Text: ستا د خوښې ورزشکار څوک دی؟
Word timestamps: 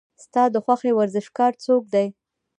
ستا 0.23 0.43
د 0.53 0.55
خوښې 0.63 0.91
ورزشکار 0.99 1.51
څوک 1.65 1.83
دی؟ 1.93 2.07